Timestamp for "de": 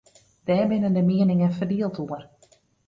0.95-1.01